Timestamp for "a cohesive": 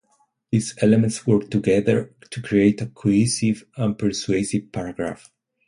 2.81-3.67